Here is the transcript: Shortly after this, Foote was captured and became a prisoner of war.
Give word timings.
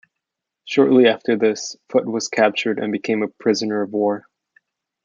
Shortly 0.65 1.05
after 1.05 1.37
this, 1.37 1.75
Foote 1.91 2.07
was 2.07 2.27
captured 2.27 2.79
and 2.79 2.91
became 2.91 3.21
a 3.21 3.27
prisoner 3.27 3.83
of 3.83 3.91
war. 3.93 4.25